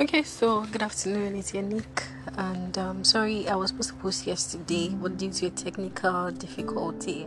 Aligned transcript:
Okay, 0.00 0.22
so 0.22 0.64
good 0.72 0.82
afternoon, 0.82 1.36
it's 1.36 1.52
Yannick, 1.52 2.04
and 2.38 2.78
um, 2.78 3.04
sorry 3.04 3.46
I 3.46 3.54
was 3.54 3.68
supposed 3.68 3.90
to 3.90 3.96
post 3.96 4.26
yesterday, 4.26 4.88
but 4.88 5.18
due 5.18 5.30
to 5.30 5.48
a 5.48 5.50
technical 5.50 6.30
difficulty, 6.30 7.26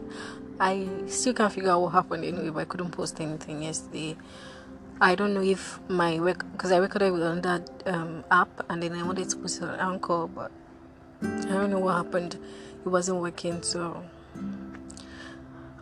I 0.60 0.88
still 1.06 1.36
can't 1.36 1.54
figure 1.54 1.70
out 1.70 1.82
what 1.82 1.90
happened 1.90 2.26
anyway. 2.26 2.50
But 2.50 2.60
I 2.62 2.66
couldn't 2.66 2.90
post 2.90 3.22
anything 3.22 3.62
yesterday. 3.62 4.18
I 5.00 5.14
don't 5.14 5.36
know 5.36 5.44
if 5.44 5.80
my 5.88 6.20
work 6.20 6.52
because 6.54 6.72
I 6.72 6.78
recorded 6.78 7.14
on 7.22 7.42
that 7.42 7.70
um, 7.86 8.24
app, 8.32 8.66
and 8.68 8.82
then 8.82 8.94
I 8.94 9.04
wanted 9.04 9.30
to 9.30 9.36
post 9.38 9.62
it 9.62 9.70
on 9.70 9.80
Anchor, 9.80 10.26
but 10.26 10.52
I 11.22 11.54
don't 11.54 11.70
know 11.70 11.78
what 11.78 11.98
happened. 11.98 12.40
It 12.84 12.90
wasn't 12.90 13.22
working, 13.22 13.62
so 13.62 14.04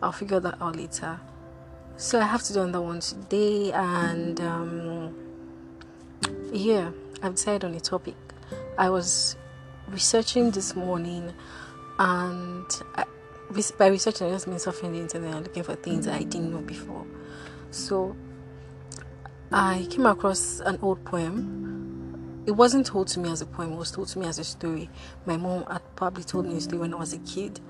I'll 0.02 0.12
figure 0.12 0.40
that 0.40 0.60
out 0.60 0.76
later. 0.76 1.20
So 1.96 2.20
I 2.20 2.24
have 2.24 2.42
to 2.42 2.52
do 2.52 2.60
another 2.60 2.82
one 2.84 3.00
today, 3.00 3.72
and. 3.72 4.38
Um, 4.42 5.31
yeah, 6.52 6.90
I've 7.22 7.34
decided 7.34 7.64
on 7.64 7.74
a 7.74 7.80
topic. 7.80 8.14
I 8.76 8.90
was 8.90 9.36
researching 9.88 10.50
this 10.50 10.76
morning, 10.76 11.32
and 11.98 12.66
I, 12.94 13.04
by 13.78 13.86
researching, 13.86 14.28
I 14.28 14.30
just 14.30 14.46
mean 14.46 14.58
surfing 14.58 14.92
the 14.92 15.00
internet 15.00 15.34
and 15.34 15.46
looking 15.46 15.62
for 15.62 15.74
things 15.76 16.06
I 16.06 16.18
didn't 16.18 16.52
know 16.52 16.60
before. 16.60 17.06
So 17.70 18.14
I 19.50 19.86
came 19.90 20.06
across 20.06 20.60
an 20.60 20.78
old 20.82 21.04
poem. 21.04 22.42
It 22.46 22.52
wasn't 22.52 22.86
told 22.86 23.08
to 23.08 23.20
me 23.20 23.30
as 23.30 23.40
a 23.40 23.46
poem, 23.46 23.72
it 23.72 23.76
was 23.76 23.90
told 23.90 24.08
to 24.08 24.18
me 24.18 24.26
as 24.26 24.38
a 24.38 24.44
story. 24.44 24.90
My 25.26 25.36
mom 25.36 25.64
had 25.70 25.82
probably 25.96 26.24
told 26.24 26.46
me 26.46 26.56
a 26.56 26.60
story 26.60 26.80
when 26.80 26.92
I 26.92 26.98
was 26.98 27.12
a 27.12 27.18
kid. 27.18 27.60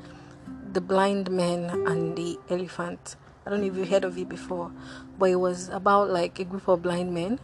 The 0.73 0.81
Blind 0.81 1.31
Man 1.31 1.87
and 1.87 2.17
the 2.17 2.39
Elephant. 2.49 3.17
I 3.47 3.51
don't 3.51 3.61
know 3.61 3.67
if 3.67 3.77
you 3.77 3.85
heard 3.85 4.05
of 4.05 4.17
it 4.17 4.29
before, 4.29 4.73
but 5.19 5.29
it 5.29 5.37
was 5.37 5.69
about 5.69 6.11
like 6.11 6.39
a 6.39 6.45
group 6.45 6.69
of 6.69 6.83
blind 6.83 7.13
men 7.13 7.39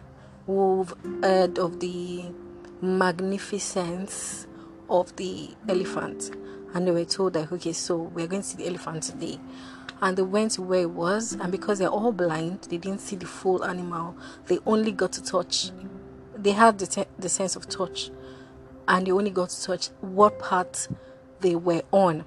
who've 0.48 0.94
heard 1.22 1.58
of 1.58 1.78
the 1.78 2.24
magnificence 2.80 4.46
of 4.88 5.14
the 5.16 5.50
elephant. 5.68 6.30
And 6.74 6.86
they 6.86 6.90
were 6.90 7.04
told 7.04 7.34
that 7.34 7.52
okay 7.52 7.72
so 7.74 7.96
we're 7.96 8.26
going 8.26 8.40
to 8.42 8.48
see 8.48 8.56
the 8.56 8.66
elephant 8.66 9.02
today. 9.02 9.38
And 10.00 10.16
they 10.16 10.22
went 10.22 10.52
to 10.52 10.62
where 10.62 10.82
it 10.82 10.90
was 10.90 11.32
and 11.34 11.52
because 11.52 11.78
they're 11.80 11.88
all 11.88 12.12
blind 12.12 12.62
they 12.70 12.78
didn't 12.78 13.00
see 13.02 13.16
the 13.16 13.26
full 13.26 13.62
animal. 13.62 14.16
They 14.46 14.58
only 14.66 14.92
got 14.92 15.12
to 15.12 15.22
touch 15.22 15.70
they 16.34 16.52
had 16.52 16.78
the, 16.78 16.86
te- 16.86 17.04
the 17.18 17.28
sense 17.28 17.56
of 17.56 17.68
touch. 17.68 18.10
And 18.86 19.06
they 19.06 19.10
only 19.10 19.30
got 19.30 19.50
to 19.50 19.62
touch 19.62 19.88
what 20.00 20.38
part 20.38 20.88
they 21.40 21.56
were 21.56 21.82
on 21.92 22.24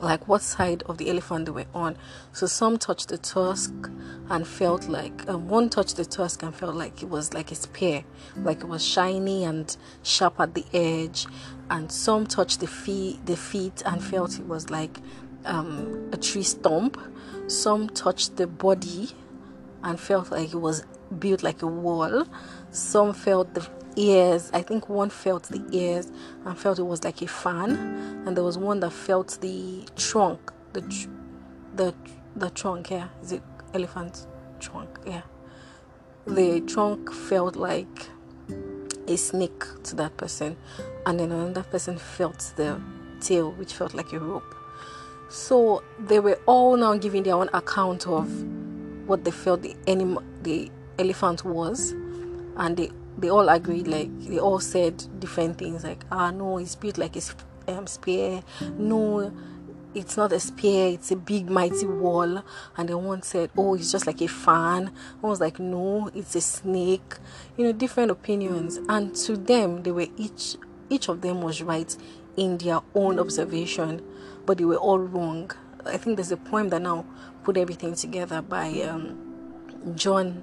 like 0.00 0.28
what 0.28 0.42
side 0.42 0.82
of 0.84 0.98
the 0.98 1.10
elephant 1.10 1.46
they 1.46 1.52
were 1.52 1.66
on. 1.74 1.96
So 2.32 2.46
some 2.46 2.78
touched 2.78 3.08
the 3.08 3.18
tusk 3.18 3.72
and 4.28 4.46
felt 4.46 4.88
like 4.88 5.28
um, 5.28 5.48
one 5.48 5.68
touched 5.68 5.96
the 5.96 6.04
tusk 6.04 6.42
and 6.42 6.54
felt 6.54 6.74
like 6.74 7.02
it 7.02 7.08
was 7.08 7.32
like 7.34 7.52
a 7.52 7.54
spear, 7.54 8.04
like 8.36 8.60
it 8.60 8.68
was 8.68 8.84
shiny 8.84 9.44
and 9.44 9.76
sharp 10.02 10.40
at 10.40 10.54
the 10.54 10.64
edge, 10.72 11.26
and 11.70 11.90
some 11.90 12.26
touched 12.26 12.60
the 12.60 12.66
feet, 12.66 13.24
the 13.26 13.36
feet 13.36 13.82
and 13.86 14.02
felt 14.02 14.38
it 14.38 14.46
was 14.46 14.70
like 14.70 14.98
um, 15.44 16.10
a 16.12 16.16
tree 16.16 16.42
stump. 16.42 17.00
Some 17.48 17.88
touched 17.88 18.36
the 18.36 18.46
body 18.46 19.10
and 19.82 20.00
felt 20.00 20.30
like 20.30 20.52
it 20.52 20.60
was 20.60 20.84
built 21.18 21.42
like 21.42 21.62
a 21.62 21.66
wall. 21.66 22.26
Some 22.70 23.14
felt 23.14 23.54
the 23.54 23.68
ears. 23.96 24.50
I 24.52 24.62
think 24.62 24.88
one 24.88 25.10
felt 25.10 25.44
the 25.44 25.62
ears 25.72 26.10
and 26.44 26.56
felt 26.56 26.78
it 26.78 26.84
was 26.84 27.04
like 27.04 27.22
a 27.22 27.26
fan, 27.26 27.76
and 28.26 28.36
there 28.36 28.44
was 28.44 28.58
one 28.58 28.80
that 28.80 28.92
felt 28.92 29.38
the 29.40 29.84
trunk, 29.96 30.52
the 30.72 30.82
tr- 30.82 31.08
the 31.74 31.94
the 32.36 32.50
trunk. 32.50 32.90
Yeah, 32.90 33.08
is 33.22 33.32
it 33.32 33.42
elephant 33.74 34.26
trunk? 34.60 34.98
Yeah, 35.06 35.22
the 36.26 36.60
trunk 36.60 37.12
felt 37.12 37.56
like 37.56 38.08
a 39.08 39.16
snake 39.16 39.64
to 39.84 39.96
that 39.96 40.16
person, 40.16 40.56
and 41.06 41.20
then 41.20 41.32
another 41.32 41.62
person 41.62 41.98
felt 41.98 42.52
the 42.56 42.80
tail, 43.20 43.52
which 43.52 43.72
felt 43.72 43.94
like 43.94 44.12
a 44.12 44.18
rope. 44.18 44.54
So 45.28 45.82
they 45.98 46.20
were 46.20 46.38
all 46.46 46.76
now 46.76 46.96
giving 46.96 47.24
their 47.24 47.34
own 47.34 47.48
account 47.52 48.06
of 48.06 48.30
what 49.06 49.24
they 49.24 49.30
felt 49.30 49.62
the 49.62 49.74
animal, 49.86 50.22
the 50.42 50.70
elephant 50.98 51.44
was, 51.44 51.92
and 52.56 52.76
they 52.76 52.90
they 53.18 53.30
all 53.30 53.48
agreed 53.48 53.86
like 53.86 54.10
they 54.20 54.38
all 54.38 54.60
said 54.60 55.02
different 55.20 55.58
things 55.58 55.84
like 55.84 56.04
ah 56.10 56.30
no 56.30 56.58
it's 56.58 56.74
built 56.74 56.98
like 56.98 57.16
a 57.16 57.20
um, 57.68 57.86
spear. 57.86 58.42
No 58.76 59.32
it's 59.94 60.16
not 60.16 60.30
a 60.32 60.38
spear 60.38 60.88
it's 60.88 61.10
a 61.10 61.16
big 61.16 61.50
mighty 61.50 61.86
wall. 61.86 62.42
And 62.76 62.88
then 62.88 63.04
one 63.04 63.22
said 63.22 63.50
oh 63.56 63.74
it's 63.74 63.92
just 63.92 64.06
like 64.06 64.20
a 64.20 64.28
fan. 64.28 64.92
One 65.20 65.30
was 65.30 65.40
like 65.40 65.58
no 65.58 66.10
it's 66.14 66.34
a 66.34 66.40
snake. 66.40 67.16
You 67.56 67.64
know 67.64 67.72
different 67.72 68.10
opinions. 68.10 68.78
And 68.88 69.14
to 69.16 69.36
them 69.36 69.82
they 69.82 69.92
were 69.92 70.08
each 70.16 70.56
each 70.88 71.08
of 71.08 71.20
them 71.20 71.42
was 71.42 71.62
right 71.62 71.96
in 72.36 72.58
their 72.58 72.80
own 72.94 73.18
observation 73.18 74.02
but 74.44 74.58
they 74.58 74.64
were 74.64 74.76
all 74.76 74.98
wrong. 74.98 75.50
I 75.84 75.96
think 75.96 76.16
there's 76.16 76.32
a 76.32 76.36
poem 76.36 76.68
that 76.70 76.82
now 76.82 77.04
put 77.44 77.56
everything 77.56 77.94
together 77.94 78.42
by 78.42 78.68
um, 78.82 79.94
john 79.94 80.42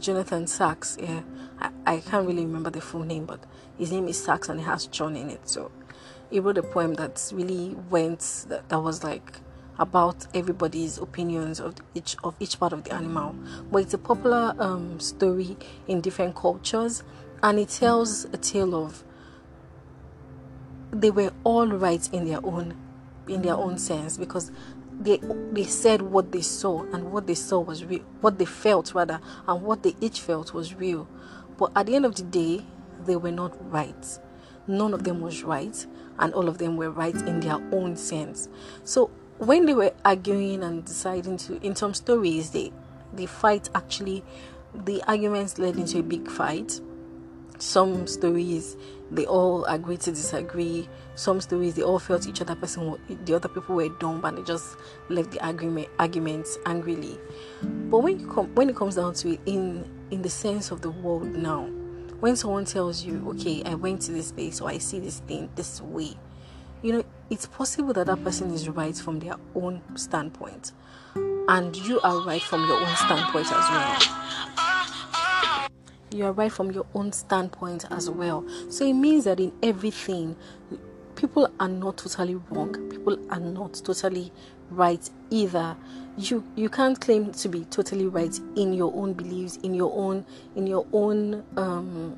Jonathan 0.00 0.46
Sacks. 0.46 0.96
Yeah, 1.00 1.22
I, 1.60 1.70
I 1.86 2.00
can't 2.00 2.26
really 2.26 2.44
remember 2.44 2.70
the 2.70 2.80
full 2.80 3.04
name, 3.04 3.26
but 3.26 3.40
his 3.78 3.92
name 3.92 4.08
is 4.08 4.22
Sacks 4.22 4.48
and 4.48 4.60
it 4.60 4.64
has 4.64 4.86
John 4.86 5.16
in 5.16 5.30
it. 5.30 5.48
So 5.48 5.70
he 6.30 6.40
wrote 6.40 6.58
a 6.58 6.62
poem 6.62 6.94
that 6.94 7.30
really 7.34 7.76
went 7.90 8.20
that, 8.48 8.68
that 8.68 8.80
was 8.80 9.02
like 9.02 9.40
about 9.78 10.26
everybody's 10.34 10.98
opinions 10.98 11.60
of 11.60 11.76
each 11.94 12.16
of 12.24 12.34
each 12.40 12.58
part 12.58 12.72
of 12.72 12.84
the 12.84 12.92
animal. 12.92 13.34
But 13.70 13.82
it's 13.82 13.94
a 13.94 13.98
popular 13.98 14.54
um, 14.58 15.00
story 15.00 15.56
in 15.86 16.00
different 16.00 16.34
cultures, 16.34 17.02
and 17.42 17.58
it 17.58 17.68
tells 17.68 18.24
a 18.26 18.36
tale 18.36 18.74
of 18.74 19.04
they 20.90 21.10
were 21.10 21.32
all 21.44 21.66
right 21.66 22.08
in 22.12 22.26
their 22.26 22.44
own 22.44 22.76
in 23.28 23.42
their 23.42 23.54
own 23.54 23.78
sense 23.78 24.16
because 24.16 24.50
they 25.00 25.20
they 25.52 25.64
said 25.64 26.02
what 26.02 26.32
they 26.32 26.40
saw 26.40 26.82
and 26.92 27.12
what 27.12 27.26
they 27.26 27.34
saw 27.34 27.60
was 27.60 27.84
real 27.84 28.02
what 28.20 28.38
they 28.38 28.44
felt 28.44 28.94
rather 28.94 29.20
and 29.46 29.62
what 29.62 29.82
they 29.82 29.94
each 30.00 30.20
felt 30.20 30.52
was 30.52 30.74
real 30.74 31.06
but 31.58 31.70
at 31.76 31.86
the 31.86 31.94
end 31.94 32.06
of 32.06 32.14
the 32.14 32.22
day 32.22 32.64
they 33.04 33.16
were 33.16 33.30
not 33.32 33.52
right 33.70 34.18
none 34.66 34.94
of 34.94 35.04
them 35.04 35.20
was 35.20 35.42
right 35.42 35.86
and 36.18 36.32
all 36.32 36.48
of 36.48 36.58
them 36.58 36.76
were 36.76 36.90
right 36.90 37.14
in 37.14 37.40
their 37.40 37.60
own 37.72 37.96
sense 37.96 38.48
so 38.84 39.10
when 39.38 39.66
they 39.66 39.74
were 39.74 39.92
arguing 40.04 40.62
and 40.62 40.84
deciding 40.84 41.36
to 41.36 41.62
in 41.64 41.76
some 41.76 41.92
stories 41.92 42.50
they 42.50 42.72
the 43.12 43.26
fight 43.26 43.68
actually 43.74 44.24
the 44.84 45.02
arguments 45.06 45.58
led 45.58 45.76
into 45.76 45.98
a 45.98 46.02
big 46.02 46.28
fight 46.28 46.80
some 47.58 48.06
stories 48.06 48.76
they 49.10 49.26
all 49.26 49.64
agreed 49.64 50.00
to 50.00 50.10
disagree. 50.10 50.88
Some 51.14 51.40
stories 51.40 51.74
they 51.74 51.82
all 51.82 51.98
felt 51.98 52.28
each 52.28 52.40
other 52.40 52.54
person, 52.54 52.98
the 53.24 53.34
other 53.34 53.48
people 53.48 53.74
were 53.76 53.88
dumb, 53.88 54.24
and 54.24 54.38
they 54.38 54.42
just 54.42 54.76
left 55.08 55.30
the 55.30 55.44
argument 55.44 55.88
arguments 55.98 56.58
angrily. 56.66 57.18
But 57.62 57.98
when 57.98 58.20
you 58.20 58.28
come, 58.28 58.54
when 58.54 58.68
it 58.70 58.76
comes 58.76 58.96
down 58.96 59.14
to 59.14 59.32
it, 59.32 59.40
in 59.46 59.84
in 60.10 60.22
the 60.22 60.30
sense 60.30 60.70
of 60.70 60.80
the 60.80 60.90
world 60.90 61.24
now, 61.34 61.66
when 62.20 62.34
someone 62.36 62.64
tells 62.64 63.04
you, 63.04 63.22
"Okay, 63.30 63.62
I 63.64 63.74
went 63.74 64.02
to 64.02 64.12
this 64.12 64.32
place, 64.32 64.60
or 64.60 64.68
I 64.68 64.78
see 64.78 65.00
this 65.00 65.20
thing 65.20 65.48
this 65.54 65.80
way," 65.80 66.16
you 66.82 66.92
know, 66.92 67.04
it's 67.30 67.46
possible 67.46 67.92
that 67.94 68.06
that 68.06 68.24
person 68.24 68.50
is 68.52 68.68
right 68.68 68.96
from 68.96 69.20
their 69.20 69.36
own 69.54 69.82
standpoint, 69.94 70.72
and 71.14 71.76
you 71.76 72.00
are 72.00 72.20
right 72.24 72.42
from 72.42 72.66
your 72.66 72.80
own 72.80 72.96
standpoint 72.96 73.46
as 73.52 73.70
well. 73.70 73.98
You 76.10 76.24
are 76.24 76.32
right 76.32 76.50
from 76.50 76.70
your 76.70 76.86
own 76.94 77.12
standpoint 77.12 77.84
as 77.90 78.08
well. 78.08 78.42
So 78.70 78.84
it 78.84 78.94
means 78.94 79.24
that 79.24 79.38
in 79.38 79.52
everything, 79.62 80.36
people 81.18 81.50
are 81.58 81.68
not 81.68 81.96
totally 81.96 82.36
wrong. 82.50 82.72
People 82.88 83.18
are 83.30 83.40
not 83.40 83.74
totally 83.84 84.32
right 84.70 85.10
either. 85.30 85.76
You 86.16 86.44
you 86.54 86.68
can't 86.68 86.98
claim 87.00 87.32
to 87.32 87.48
be 87.48 87.64
totally 87.64 88.06
right 88.06 88.38
in 88.54 88.72
your 88.72 88.94
own 88.94 89.14
beliefs, 89.14 89.56
in 89.58 89.74
your 89.74 89.92
own 89.94 90.24
in 90.54 90.66
your 90.68 90.86
own 90.92 91.44
um 91.56 92.16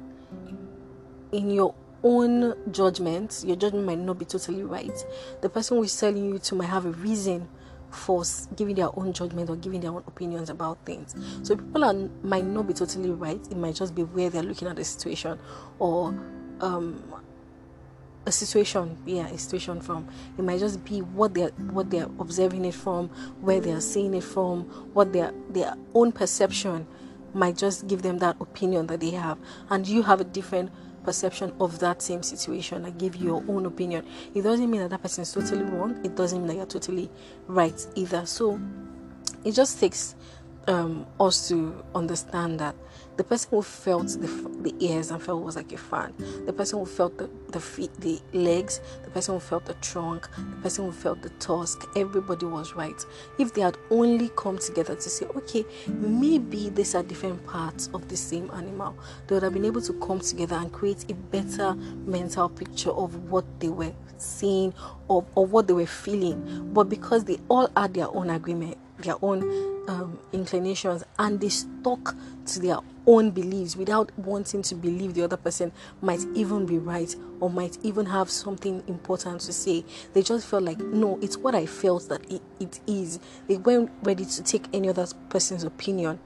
in 1.33 1.51
your 1.51 1.75
own 2.05 2.55
judgment. 2.71 3.43
Your 3.47 3.57
judgment 3.57 3.87
might 3.87 3.99
not 3.99 4.19
be 4.19 4.27
totally 4.27 4.63
right. 4.63 4.93
The 5.41 5.49
person 5.49 5.79
who 5.79 5.83
is 5.85 5.99
telling 5.99 6.27
you 6.27 6.39
to 6.39 6.55
might 6.55 6.67
have 6.67 6.85
a 6.85 6.91
reason 6.91 7.49
for 7.91 8.23
giving 8.55 8.77
their 8.77 8.97
own 8.99 9.15
judgment 9.15 9.49
or 9.49 9.57
giving 9.57 9.81
their 9.81 9.91
own 9.91 10.05
opinions 10.07 10.51
about 10.51 10.79
things. 10.85 11.15
So 11.43 11.57
people 11.57 11.85
are, 11.85 11.95
might 12.23 12.45
not 12.45 12.69
be 12.69 12.75
totally 12.75 13.11
right. 13.11 13.41
It 13.51 13.57
might 13.57 13.75
just 13.75 13.95
be 13.95 14.03
where 14.05 14.31
they're 14.31 14.45
looking 14.45 14.69
at 14.69 14.77
the 14.77 14.85
situation 14.85 15.39
or 15.81 16.15
um, 16.61 17.03
a 18.27 18.33
situation, 18.33 18.97
yeah, 19.07 19.27
a 19.29 19.39
situation 19.39 19.81
from. 19.81 20.07
It 20.37 20.43
might 20.43 20.61
just 20.61 20.85
be 20.85 21.01
what 21.01 21.35
they're 21.35 21.49
what 21.49 21.91
they're 21.91 22.09
observing 22.19 22.65
it 22.65 22.75
from, 22.75 23.09
where 23.41 23.61
they're 23.61 23.81
seeing 23.81 24.15
it 24.15 24.25
from, 24.25 24.65
what 24.93 25.13
their 25.13 25.33
their 25.49 25.75
own 25.95 26.13
perception 26.13 26.87
might 27.33 27.57
just 27.57 27.87
give 27.87 28.03
them 28.03 28.19
that 28.19 28.37
opinion 28.41 28.87
that 28.89 29.01
they 29.01 29.11
have, 29.11 29.39
and 29.71 29.87
you 29.87 30.03
have 30.03 30.21
a 30.21 30.25
different 30.25 30.71
perception 31.05 31.53
of 31.61 31.79
that 31.79 32.03
same 32.03 32.23
situation 32.23 32.85
and 32.85 32.99
give 32.99 33.17
you 33.17 33.27
your 33.27 33.45
own 33.49 33.65
opinion. 33.67 34.07
It 34.35 34.43
doesn't 34.43 34.71
mean 34.71 34.83
that 34.83 34.91
that 34.91 35.03
person 35.03 35.23
is 35.23 35.33
totally 35.33 35.65
wrong. 35.65 35.99
It 36.05 36.15
doesn't 36.15 36.39
mean 36.39 36.49
that 36.49 36.57
you're 36.57 36.67
totally 36.67 37.11
right 37.47 37.87
either. 37.95 38.27
So 38.27 38.61
it 39.45 39.53
just 39.53 39.81
takes 39.81 40.15
um, 40.69 41.07
us 41.19 41.49
to 41.49 41.83
understand 41.95 42.61
that 42.61 42.75
the 43.17 43.25
person 43.25 43.51
who 43.51 43.61
felt 43.61 44.09
the, 44.09 44.27
the 44.63 44.75
ears 44.81 45.11
and 45.11 45.23
felt 45.23 45.43
was 45.43 45.57
like 45.57 45.73
a 45.73 45.77
fan, 45.77 46.15
the 46.47 46.53
person 46.53 46.79
who 46.79 46.87
felt 46.87 47.19
the, 47.19 47.29
the 47.49 47.61
feet, 47.61 47.93
the 48.01 48.19
legs, 48.33 48.81
the 49.05 49.11
person 49.11 49.35
who 49.35 49.41
felt 49.41 49.67
the 49.67 49.75
trunk, 49.75 50.27
the 50.37 50.63
person 50.63 50.87
who 50.87 50.93
felt 50.93 51.21
the 51.23 51.29
tusk, 51.31 51.87
everybody 51.97 52.47
was 52.47 52.75
right. 52.75 53.05
If 53.39 53.53
they 53.53 53.61
had 53.61 53.77
only 53.91 54.31
come 54.37 54.59
together 54.59 54.95
to 54.95 55.11
say, 55.11 55.27
okay, 55.27 55.67
maybe 55.87 56.71
these 56.71 56.95
are 56.95 57.03
different 57.03 57.45
parts 57.47 57.91
of 57.93 58.09
the 58.09 58.17
same 58.17 58.51
animal, 58.55 58.97
they 59.27 59.35
would 59.35 59.43
have 59.43 59.53
been 59.53 59.67
able 59.67 59.83
to 59.83 59.93
come 59.95 60.21
together 60.21 60.57
and 60.57 60.73
create 60.73 61.11
a 61.11 61.15
better 61.15 61.75
mental 61.75 62.49
picture 62.49 62.91
of 62.91 63.31
what 63.31 63.45
they 63.61 63.69
were 63.69 63.93
seeing 64.17 64.73
or, 65.09 65.27
or 65.35 65.45
what 65.45 65.67
they 65.67 65.75
were 65.75 65.87
feeling. 65.87 66.71
But 66.73 66.89
because 66.89 67.25
they 67.25 67.39
all 67.49 67.69
had 67.77 67.95
their 67.95 68.09
own 68.09 68.31
agreement, 68.31 68.79
their 69.03 69.17
own 69.23 69.43
um, 69.89 70.19
inclinations 70.33 71.05
and 71.19 71.41
they 71.41 71.49
stuck 71.49 72.15
to 72.47 72.61
their 72.61 72.79
own 73.07 73.31
beliefs 73.31 73.77
without 73.77 74.17
wanting 74.19 74.63
to 74.63 74.75
believe 74.75 75.15
the 75.15 75.23
other 75.23 75.37
person 75.37 75.73
might 76.01 76.25
even 76.35 76.67
be 76.67 76.79
right 76.79 77.15
or 77.41 77.51
might 77.51 77.79
even 77.83 78.07
have 78.07 78.31
something 78.31 78.83
important 78.87 79.41
to 79.41 79.53
say. 79.53 79.85
They 80.13 80.23
just 80.23 80.47
felt 80.47 80.63
like, 80.63 80.79
no, 80.79 81.19
it's 81.21 81.37
what 81.37 81.55
I 81.55 81.67
felt 81.67 82.09
that 82.09 82.31
it, 82.31 82.43
it 82.61 82.81
is. 82.87 83.19
They 83.49 83.57
weren't 83.57 83.91
ready 84.03 84.25
to 84.25 84.43
take 84.43 84.67
any 84.73 84.89
other 84.89 85.07
person's 85.29 85.65
opinion. 85.65 86.19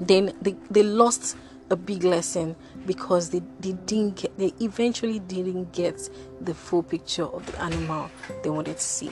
Then 0.00 0.32
they, 0.40 0.54
they 0.70 0.82
lost 0.82 1.36
a 1.70 1.76
big 1.76 2.04
lesson 2.04 2.56
because 2.86 3.30
they, 3.30 3.42
they 3.60 3.72
didn't 3.72 4.16
get, 4.16 4.38
they 4.38 4.54
eventually 4.60 5.18
didn't 5.18 5.72
get 5.72 6.08
the 6.40 6.54
full 6.54 6.82
picture 6.82 7.24
of 7.24 7.44
the 7.46 7.60
animal 7.60 8.10
they 8.42 8.50
wanted 8.50 8.76
to 8.76 8.82
see. 8.82 9.10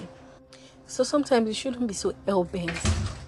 So 0.88 1.02
sometimes 1.02 1.48
we 1.48 1.52
shouldn't 1.52 1.88
be 1.88 1.94
so 1.94 2.14
hell 2.26 2.44
bent 2.44 2.70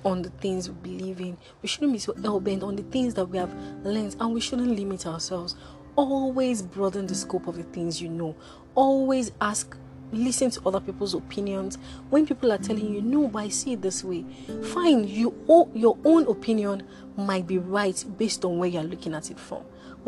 on 0.05 0.23
the 0.23 0.31
things 0.31 0.71
we 0.71 0.77
believe 0.77 1.21
in. 1.21 1.37
We 1.61 1.69
shouldn't 1.69 1.93
be 1.93 1.99
so 1.99 2.15
hell 2.15 2.39
bent 2.39 2.63
on 2.63 2.77
the 2.77 2.85
things 2.85 3.15
that 3.15 3.25
we 3.25 3.37
have 3.37 3.53
learned, 3.85 4.15
and 4.21 4.33
we 4.33 4.41
shouldn't 4.41 4.77
limit 4.79 5.07
ourselves. 5.07 5.57
Always 5.97 6.63
broaden 6.63 7.09
the 7.09 7.17
scope 7.17 7.49
of 7.49 7.57
the 7.57 7.65
things 7.65 8.01
you 8.01 8.09
know. 8.09 8.37
Always 8.77 9.33
ask, 9.41 9.77
listen 10.13 10.51
to 10.51 10.69
other 10.69 10.79
people's 10.79 11.15
opinions. 11.15 11.79
When 12.11 12.27
people 12.27 12.53
are 12.53 12.59
telling 12.59 12.95
you, 12.95 13.03
no, 13.03 13.27
but 13.27 13.41
I 13.41 13.49
see 13.49 13.73
it 13.73 13.83
this 13.83 14.05
way, 14.05 14.25
fine. 14.73 15.09
You 15.09 15.35
your 15.75 15.99
own 16.05 16.29
opinion 16.29 16.85
might 17.17 17.49
be 17.49 17.59
right 17.59 18.05
based 18.17 18.45
on 18.45 18.59
where 18.59 18.69
you're 18.69 18.85
looking 18.85 19.15
at 19.15 19.33
it 19.33 19.39
from 19.41 19.65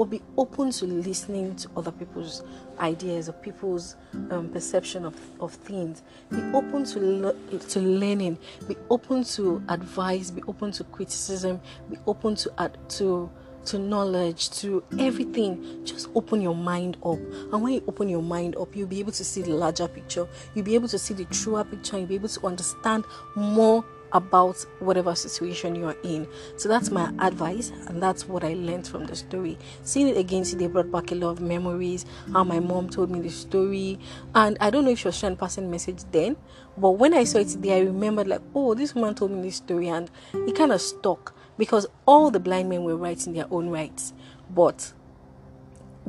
be 0.07 0.23
open 0.37 0.71
to 0.71 0.85
listening 0.87 1.57
to 1.57 1.69
other 1.77 1.93
people's 1.93 2.43
ideas 2.79 3.29
or 3.29 3.33
people's 3.33 3.97
um, 4.31 4.49
perception 4.49 5.05
of, 5.05 5.15
of 5.41 5.53
things. 5.53 6.03
Be 6.31 6.39
open 6.55 6.85
to 6.85 6.99
le- 6.99 7.59
to 7.59 7.81
learning. 7.81 8.39
Be 8.69 8.77
open 8.89 9.25
to 9.25 9.63
advice. 9.69 10.31
Be 10.31 10.43
open 10.49 10.73
to 10.73 10.85
criticism. 10.85 11.61
Be 11.91 11.97
open 12.07 12.35
to 12.37 12.53
add 12.59 12.79
to 12.91 13.31
to 13.67 13.79
knowledge, 13.79 14.51
to 14.51 14.83
everything. 14.99 15.85
Just 15.85 16.09
open 16.15 16.41
your 16.41 16.55
mind 16.55 16.97
up. 17.05 17.19
And 17.53 17.63
when 17.63 17.75
you 17.75 17.85
open 17.87 18.09
your 18.09 18.23
mind 18.23 18.57
up, 18.57 18.75
you'll 18.75 18.89
be 18.89 19.01
able 19.01 19.13
to 19.13 19.25
see 19.25 19.43
the 19.43 19.51
larger 19.51 19.87
picture. 19.87 20.27
You'll 20.55 20.65
be 20.65 20.75
able 20.75 20.89
to 20.89 20.99
see 20.99 21.15
the 21.15 21.27
truer 21.27 21.65
picture. 21.65 21.99
You'll 21.99 22.07
be 22.07 22.15
able 22.15 22.29
to 22.29 22.47
understand 22.47 23.05
more 23.35 23.85
about 24.13 24.65
whatever 24.81 25.15
situation 25.15 25.75
you're 25.75 25.97
in. 26.03 26.27
So 26.57 26.69
that's 26.69 26.91
my 26.91 27.13
advice, 27.19 27.71
and 27.89 28.03
that's 28.03 28.29
what 28.29 28.45
I 28.45 28.55
learned 28.55 28.87
from 28.87 29.07
the 29.07 29.17
story. 29.17 29.59
Seeing 29.83 30.09
it 30.09 30.17
again 30.17 30.45
today 30.45 30.67
brought 30.67 30.91
back 30.91 31.13
a 31.13 31.15
lot 31.15 31.31
of 31.31 31.41
memories. 31.41 32.07
How 32.33 32.45
my 32.45 32.61
mom 32.61 32.89
told 32.89 33.11
me 33.11 33.21
the 33.21 33.31
story, 33.31 33.99
and 34.35 34.57
I 34.61 34.71
don't 34.71 34.85
know 34.85 34.91
if 34.91 35.01
she 35.01 35.09
was 35.09 35.19
trying 35.19 35.37
to 35.37 35.41
pass 35.41 35.59
a 35.59 35.63
message 35.63 36.03
then, 36.11 36.37
but 36.77 36.93
when 36.93 37.15
I 37.15 37.25
saw 37.25 37.39
it 37.39 37.49
today, 37.49 37.79
I 37.79 37.81
remembered 37.81 38.27
like, 38.29 38.43
oh, 38.55 38.75
this 38.75 38.95
woman 38.95 39.15
told 39.15 39.31
me 39.31 39.43
this 39.43 39.57
story, 39.57 39.89
and 39.89 40.11
it 40.35 40.57
kind 40.57 40.73
of 40.73 40.81
stuck 40.81 41.35
because 41.59 41.87
all 42.07 42.31
the 42.31 42.41
blind 42.41 42.69
men 42.69 42.85
were 42.85 42.97
right 42.97 43.27
in 43.27 43.35
their 43.35 43.47
own 43.51 43.69
rights, 43.69 44.15
but 44.49 44.93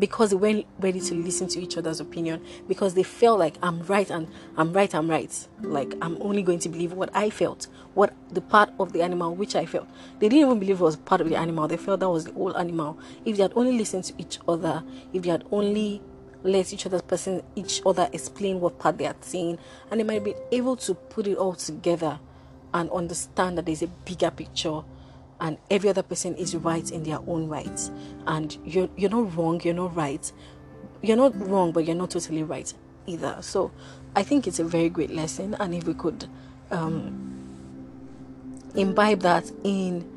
because 0.01 0.31
they 0.31 0.35
weren't 0.35 0.65
ready 0.79 0.99
to 0.99 1.13
listen 1.13 1.47
to 1.47 1.61
each 1.61 1.77
other's 1.77 1.99
opinion 1.99 2.43
because 2.67 2.95
they 2.95 3.03
felt 3.03 3.37
like 3.37 3.55
I'm 3.61 3.83
right 3.83 4.09
and 4.09 4.27
I'm 4.57 4.73
right, 4.73 4.93
I'm 4.95 5.07
right. 5.07 5.47
Like 5.61 5.93
I'm 6.01 6.19
only 6.21 6.41
going 6.41 6.57
to 6.59 6.69
believe 6.69 6.93
what 6.93 7.15
I 7.15 7.29
felt, 7.29 7.67
what 7.93 8.11
the 8.31 8.41
part 8.41 8.73
of 8.79 8.93
the 8.93 9.03
animal 9.03 9.35
which 9.35 9.55
I 9.55 9.67
felt. 9.67 9.87
They 10.19 10.27
didn't 10.27 10.47
even 10.47 10.59
believe 10.59 10.81
it 10.81 10.83
was 10.83 10.95
part 10.95 11.21
of 11.21 11.29
the 11.29 11.35
animal, 11.35 11.67
they 11.67 11.77
felt 11.77 11.99
that 11.99 12.09
was 12.09 12.25
the 12.25 12.33
whole 12.33 12.57
animal. 12.57 12.97
If 13.25 13.37
they 13.37 13.43
had 13.43 13.53
only 13.55 13.77
listened 13.77 14.05
to 14.05 14.13
each 14.17 14.39
other, 14.47 14.83
if 15.13 15.21
they 15.21 15.29
had 15.29 15.43
only 15.51 16.01
let 16.43 16.73
each 16.73 16.87
other 16.87 16.99
person 16.99 17.43
each 17.55 17.83
other 17.85 18.09
explain 18.11 18.59
what 18.59 18.79
part 18.79 18.97
they 18.97 19.03
had 19.03 19.23
seen, 19.23 19.59
and 19.91 19.99
they 19.99 20.03
might 20.03 20.23
be 20.23 20.33
able 20.51 20.77
to 20.77 20.95
put 20.95 21.27
it 21.27 21.37
all 21.37 21.53
together 21.53 22.19
and 22.73 22.89
understand 22.89 23.55
that 23.59 23.67
there's 23.67 23.83
a 23.83 23.87
bigger 23.87 24.31
picture 24.31 24.81
and 25.41 25.57
every 25.71 25.89
other 25.89 26.03
person 26.03 26.35
is 26.35 26.55
right 26.55 26.89
in 26.91 27.03
their 27.03 27.19
own 27.27 27.49
rights 27.49 27.91
and 28.27 28.57
you're 28.63 28.89
you're 28.95 29.09
not 29.09 29.35
wrong 29.35 29.59
you're 29.63 29.73
not 29.73 29.93
right. 29.95 30.31
You're 31.01 31.17
not 31.17 31.35
wrong 31.35 31.71
but 31.71 31.85
you're 31.85 31.95
not 31.95 32.11
totally 32.11 32.43
right 32.43 32.73
either. 33.07 33.37
So 33.41 33.71
i 34.15 34.23
think 34.23 34.45
it's 34.47 34.59
a 34.59 34.63
very 34.63 34.89
great 34.89 35.09
lesson 35.09 35.55
and 35.55 35.73
if 35.73 35.85
we 35.87 35.93
could 35.93 36.27
um, 36.69 37.27
imbibe 38.75 39.21
that 39.21 39.51
in 39.63 40.07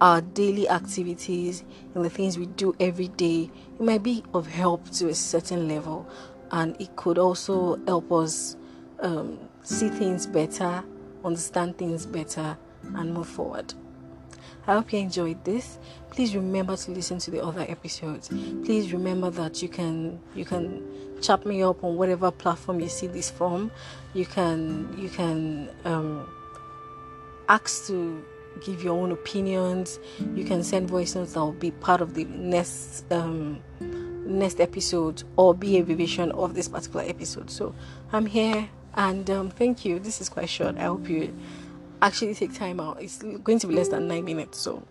our 0.00 0.20
daily 0.20 0.68
activities 0.68 1.64
in 1.94 2.02
the 2.02 2.10
things 2.10 2.38
we 2.38 2.46
do 2.46 2.74
every 2.78 3.08
day 3.08 3.50
it 3.78 3.80
might 3.80 4.02
be 4.02 4.22
of 4.32 4.46
help 4.46 4.88
to 4.90 5.08
a 5.08 5.14
certain 5.14 5.68
level. 5.68 6.08
And 6.52 6.80
it 6.80 6.94
could 6.94 7.18
also 7.18 7.76
help 7.86 8.12
us 8.12 8.56
um, 9.00 9.38
see 9.62 9.88
things 9.88 10.26
better 10.26 10.84
understand 11.24 11.76
things 11.76 12.06
better 12.06 12.56
and 12.94 13.12
move 13.12 13.26
forward 13.26 13.74
I 14.66 14.74
hope 14.74 14.92
you 14.92 14.98
enjoyed 14.98 15.44
this. 15.44 15.78
Please 16.10 16.34
remember 16.34 16.76
to 16.76 16.90
listen 16.90 17.18
to 17.18 17.30
the 17.30 17.42
other 17.42 17.64
episodes. 17.68 18.28
Please 18.64 18.92
remember 18.92 19.30
that 19.30 19.62
you 19.62 19.68
can 19.68 20.18
you 20.34 20.44
can 20.44 20.82
chat 21.20 21.46
me 21.46 21.62
up 21.62 21.82
on 21.84 21.96
whatever 21.96 22.30
platform 22.30 22.80
you 22.80 22.88
see 22.88 23.06
this 23.06 23.30
from. 23.30 23.70
You 24.14 24.26
can 24.26 24.94
you 24.98 25.08
can 25.08 25.68
um, 25.84 26.28
ask 27.48 27.86
to 27.86 28.24
give 28.64 28.82
your 28.82 28.94
own 28.94 29.12
opinions. 29.12 29.98
You 30.34 30.44
can 30.44 30.64
send 30.64 30.88
voice 30.88 31.14
notes 31.14 31.34
that 31.34 31.40
will 31.40 31.52
be 31.52 31.70
part 31.70 32.00
of 32.00 32.14
the 32.14 32.24
next 32.24 33.10
um, 33.12 33.60
next 33.80 34.60
episode 34.60 35.22
or 35.36 35.54
be 35.54 35.78
a 35.78 35.84
revision 35.84 36.32
of 36.32 36.54
this 36.54 36.68
particular 36.68 37.04
episode. 37.06 37.50
So 37.50 37.74
I'm 38.12 38.26
here 38.26 38.68
and 38.94 39.28
um, 39.30 39.50
thank 39.50 39.84
you. 39.84 39.98
This 39.98 40.20
is 40.20 40.28
quite 40.28 40.48
short. 40.48 40.76
I 40.76 40.84
hope 40.84 41.08
you 41.08 41.34
actually 42.02 42.34
take 42.34 42.54
time 42.54 42.80
out. 42.80 43.00
It's 43.00 43.22
going 43.22 43.58
to 43.58 43.66
be 43.66 43.74
less 43.74 43.88
than 43.88 44.08
nine 44.08 44.24
minutes, 44.24 44.58
so 44.58 44.82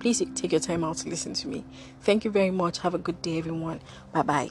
please 0.00 0.22
take 0.34 0.52
your 0.52 0.60
time 0.60 0.84
out 0.84 0.98
to 0.98 1.08
listen 1.08 1.34
to 1.34 1.48
me. 1.48 1.64
Thank 2.00 2.24
you 2.24 2.30
very 2.30 2.50
much. 2.50 2.78
Have 2.78 2.94
a 2.94 2.98
good 2.98 3.20
day, 3.22 3.38
everyone. 3.38 3.80
Bye 4.12 4.22
bye. 4.22 4.50